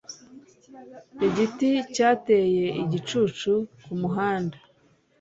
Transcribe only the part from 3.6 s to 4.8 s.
kumuhanda.